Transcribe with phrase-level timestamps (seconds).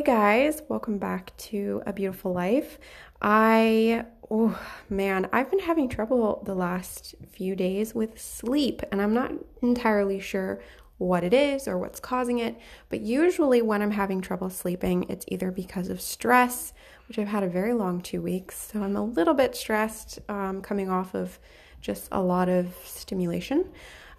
[0.00, 2.78] Hey guys, welcome back to A Beautiful Life.
[3.20, 9.12] I, oh man, I've been having trouble the last few days with sleep, and I'm
[9.12, 9.30] not
[9.60, 10.62] entirely sure
[10.96, 12.56] what it is or what's causing it.
[12.88, 16.72] But usually, when I'm having trouble sleeping, it's either because of stress,
[17.06, 20.62] which I've had a very long two weeks, so I'm a little bit stressed um,
[20.62, 21.38] coming off of
[21.82, 23.66] just a lot of stimulation,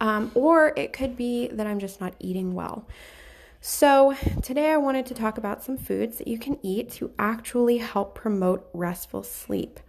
[0.00, 2.88] um, or it could be that I'm just not eating well.
[3.60, 7.78] So, today I wanted to talk about some foods that you can eat to actually
[7.78, 9.80] help promote restful sleep.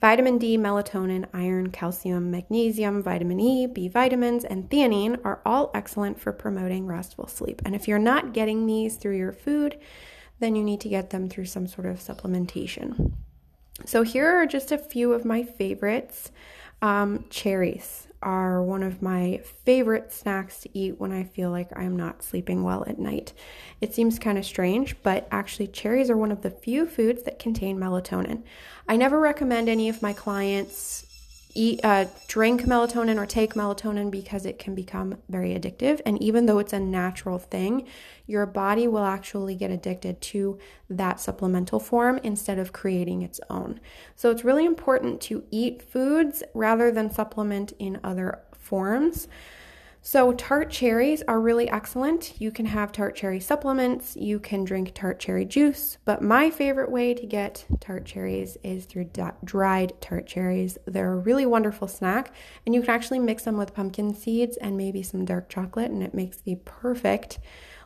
[0.00, 6.20] Vitamin D, melatonin, iron, calcium, magnesium, vitamin E, B vitamins, and theanine are all excellent
[6.20, 7.62] for promoting restful sleep.
[7.64, 9.78] And if you're not getting these through your food,
[10.38, 13.12] then you need to get them through some sort of supplementation.
[13.86, 16.30] So, here are just a few of my favorites.
[16.82, 21.96] Um, cherries are one of my favorite snacks to eat when I feel like I'm
[21.96, 23.32] not sleeping well at night.
[23.80, 27.38] It seems kind of strange, but actually, cherries are one of the few foods that
[27.38, 28.42] contain melatonin.
[28.88, 31.06] I never recommend any of my clients
[31.54, 36.00] eat uh, drink melatonin or take melatonin because it can become very addictive.
[36.04, 37.86] And even though it's a natural thing
[38.26, 43.78] your body will actually get addicted to that supplemental form instead of creating its own.
[44.16, 49.28] So it's really important to eat foods rather than supplement in other forms
[50.06, 52.38] so, tart cherries are really excellent.
[52.38, 56.90] You can have tart cherry supplements, you can drink tart cherry juice, but my favorite
[56.90, 59.08] way to get tart cherries is through
[59.44, 60.76] dried tart cherries.
[60.84, 62.34] They're a really wonderful snack,
[62.66, 66.02] and you can actually mix them with pumpkin seeds and maybe some dark chocolate, and
[66.02, 67.38] it makes the perfect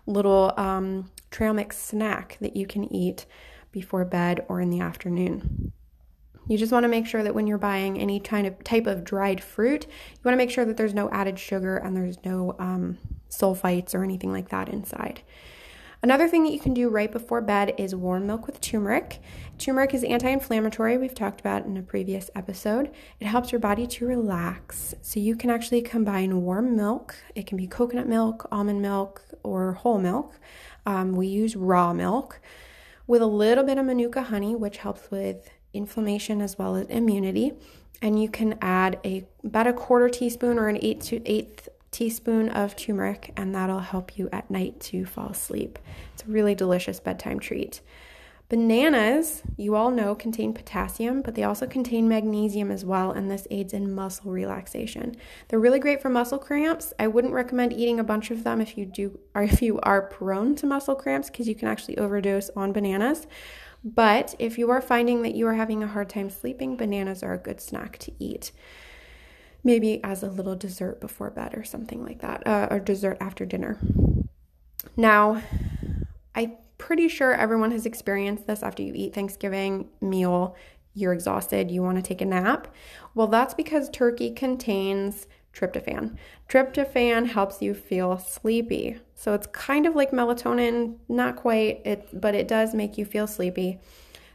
[0.04, 3.26] little um, trail mix snack that you can eat
[3.70, 5.72] before bed or in the afternoon.
[6.48, 9.04] You just want to make sure that when you're buying any kind of type of
[9.04, 12.56] dried fruit, you want to make sure that there's no added sugar and there's no
[12.59, 12.97] um,
[13.31, 15.22] sulfites or anything like that inside.
[16.00, 19.20] Another thing that you can do right before bed is warm milk with turmeric.
[19.58, 22.92] Turmeric is anti inflammatory, we've talked about in a previous episode.
[23.19, 24.94] It helps your body to relax.
[25.03, 29.72] So you can actually combine warm milk, it can be coconut milk, almond milk, or
[29.72, 30.38] whole milk.
[30.87, 32.41] Um, we use raw milk
[33.08, 37.53] with a little bit of manuka honey, which helps with inflammation as well as immunity.
[38.01, 42.49] And you can add a about a quarter teaspoon or an eighth to eighth teaspoon
[42.51, 45.79] of turmeric, and that'll help you at night to fall asleep.
[46.15, 47.81] It's a really delicious bedtime treat.
[48.49, 53.47] Bananas, you all know, contain potassium, but they also contain magnesium as well, and this
[53.50, 55.17] aids in muscle relaxation.
[55.49, 56.95] They're really great for muscle cramps.
[56.99, 60.00] I wouldn't recommend eating a bunch of them if you do or if you are
[60.00, 63.27] prone to muscle cramps because you can actually overdose on bananas.
[63.84, 67.34] But if you are finding that you are having a hard time sleeping, bananas are
[67.34, 68.50] a good snack to eat.
[69.65, 73.44] Maybe as a little dessert before bed or something like that, uh, or dessert after
[73.44, 73.78] dinner.
[74.97, 75.43] Now,
[76.34, 80.56] I'm pretty sure everyone has experienced this after you eat Thanksgiving meal.
[80.94, 82.75] You're exhausted, you want to take a nap.
[83.15, 85.27] Well, that's because turkey contains
[85.58, 86.16] tryptophan.
[86.48, 88.98] Tryptophan helps you feel sleepy.
[89.14, 93.26] So it's kind of like melatonin, not quite, it but it does make you feel
[93.26, 93.80] sleepy.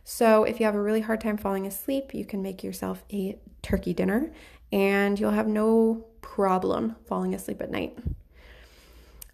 [0.03, 3.37] So if you have a really hard time falling asleep, you can make yourself a
[3.61, 4.31] turkey dinner
[4.71, 7.97] and you'll have no problem falling asleep at night.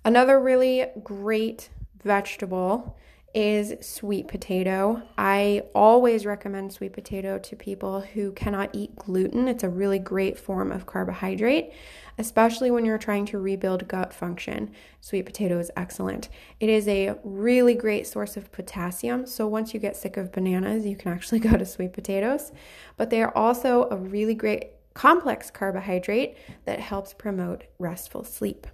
[0.05, 1.69] Another really great
[2.03, 2.97] vegetable
[3.33, 5.01] is sweet potato.
[5.17, 9.47] I always recommend sweet potato to people who cannot eat gluten.
[9.47, 11.71] It's a really great form of carbohydrate,
[12.17, 14.71] especially when you're trying to rebuild gut function.
[15.01, 16.29] Sweet potato is excellent.
[16.59, 19.25] It is a really great source of potassium.
[19.25, 22.51] So once you get sick of bananas, you can actually go to sweet potatoes.
[22.97, 28.67] But they are also a really great complex carbohydrate that helps promote restful sleep.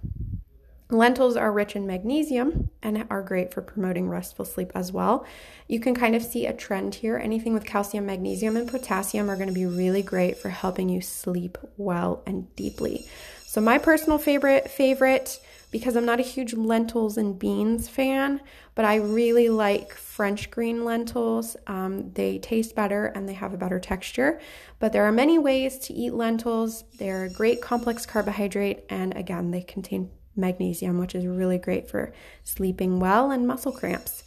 [0.88, 5.26] Lentils are rich in magnesium and are great for promoting restful sleep as well.
[5.66, 7.16] You can kind of see a trend here.
[7.16, 11.00] Anything with calcium, magnesium, and potassium are going to be really great for helping you
[11.00, 13.04] sleep well and deeply.
[13.44, 15.40] So my personal favorite favorite
[15.72, 18.40] because I'm not a huge lentils and beans fan,
[18.74, 21.56] but I really like French green lentils.
[21.66, 24.40] Um, they taste better and they have a better texture.
[24.78, 26.84] But there are many ways to eat lentils.
[26.98, 32.12] They're a great complex carbohydrate, and again, they contain magnesium, which is really great for
[32.44, 34.22] sleeping well and muscle cramps.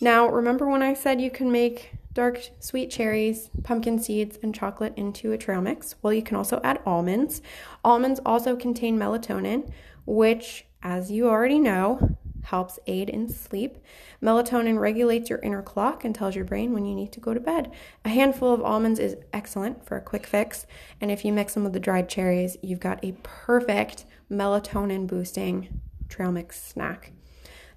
[0.00, 4.94] Now, remember when I said you can make dark sweet cherries, pumpkin seeds, and chocolate
[4.96, 5.94] into a trail mix?
[6.02, 7.42] Well, you can also add almonds.
[7.84, 9.70] Almonds also contain melatonin,
[10.06, 12.16] which, as you already know,
[12.48, 13.78] helps aid in sleep.
[14.22, 17.40] Melatonin regulates your inner clock and tells your brain when you need to go to
[17.40, 17.70] bed.
[18.04, 20.66] A handful of almonds is excellent for a quick fix,
[21.00, 25.80] and if you mix them with the dried cherries, you've got a perfect melatonin boosting
[26.08, 27.12] trail mix snack.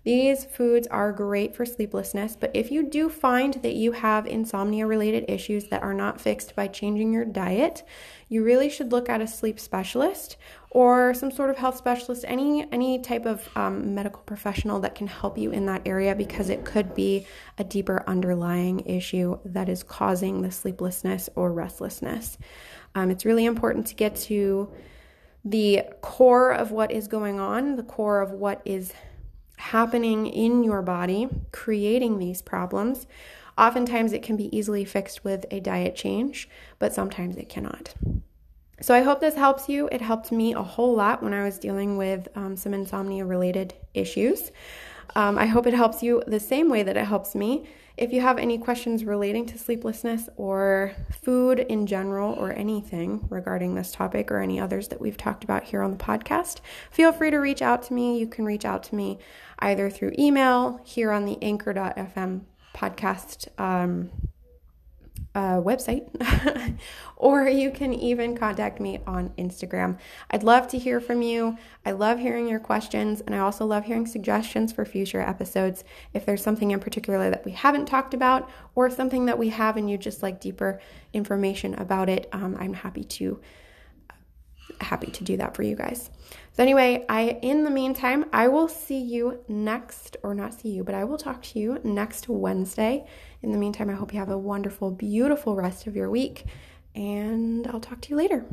[0.04, 4.88] These foods are great for sleeplessness, but if you do find that you have insomnia
[4.88, 7.84] related issues that are not fixed by changing your diet,
[8.28, 10.38] you really should look at a sleep specialist
[10.72, 15.06] or some sort of health specialist, any any type of um, medical professional that can
[15.06, 17.28] help you in that area because it could be
[17.60, 22.40] a deeper underlying issue that is causing the sleeplessness or restlessness.
[22.96, 24.74] Um, it's really important to get to
[25.44, 28.94] the core of what is going on, the core of what is
[29.58, 33.08] happening in your body, creating these problems.
[33.58, 36.50] Oftentimes, it can be easily fixed with a diet change,
[36.80, 37.94] but sometimes it cannot.
[38.82, 39.88] So, I hope this helps you.
[39.92, 43.74] It helped me a whole lot when I was dealing with um, some insomnia related
[43.94, 44.52] issues.
[45.16, 47.68] Um, I hope it helps you the same way that it helps me.
[47.98, 53.76] If you have any questions relating to sleeplessness or food in general or anything regarding
[53.76, 57.32] this topic or any others that we've talked about here on the podcast, feel free
[57.32, 58.18] to reach out to me.
[58.18, 59.20] You can reach out to me
[59.60, 62.42] either through email here on the anchor.fm
[62.74, 64.10] podcast um,
[65.34, 66.10] uh, website,
[67.16, 69.98] or you can even contact me on Instagram.
[70.30, 71.58] I'd love to hear from you.
[71.86, 75.84] I love hearing your questions, and I also love hearing suggestions for future episodes.
[76.14, 79.78] If there's something in particular that we haven't talked about, or something that we have
[79.78, 80.82] and you just like deeper
[81.14, 83.40] information about it, um, I'm happy to
[84.80, 86.10] happy to do that for you guys.
[86.54, 90.84] So anyway, I in the meantime, I will see you next or not see you,
[90.84, 93.06] but I will talk to you next Wednesday.
[93.44, 96.46] In the meantime, I hope you have a wonderful, beautiful rest of your week
[96.94, 98.46] and I'll talk to you later.